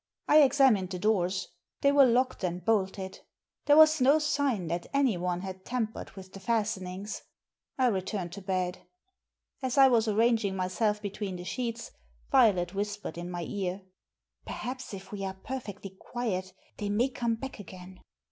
I 0.27 0.41
examined 0.41 0.89
the 0.89 0.97
doors. 0.97 1.49
They 1.81 1.91
were 1.91 2.07
locked 2.07 2.43
and 2.43 2.65
bolted. 2.65 3.19
There 3.67 3.77
was 3.77 4.01
no 4.01 4.17
sign 4.17 4.65
that 4.65 4.87
anyone 4.95 5.41
had 5.41 5.63
tampered 5.63 6.09
with 6.13 6.33
the 6.33 6.39
fastenings. 6.39 7.21
I 7.77 7.85
returned 7.85 8.31
to 8.31 8.41
bed. 8.41 8.79
As 9.61 9.77
I 9.77 9.89
was 9.89 10.07
arranging 10.07 10.55
myself 10.55 11.03
between 11.03 11.35
the 11.35 11.43
sheets 11.43 11.91
Violet 12.31 12.73
whispered 12.73 13.15
in 13.15 13.29
my 13.29 13.43
ear." 13.43 13.83
Perhaps 14.47 14.91
if 14.95 15.11
we 15.11 15.23
are 15.23 15.35
perfectly 15.35 15.91
quiet 15.99 16.51
they 16.77 16.89
may 16.89 17.07
come 17.07 17.35
back 17.35 17.59
again. 17.59 18.01